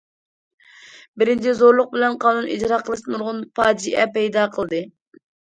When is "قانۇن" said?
2.25-2.49